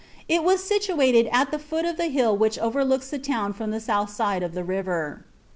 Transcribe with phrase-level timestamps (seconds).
[0.27, 3.79] It was situated at the foot of the hill which riooks the town from the
[3.79, 5.23] south side of the river.